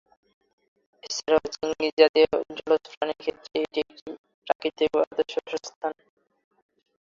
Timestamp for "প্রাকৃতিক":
4.47-4.89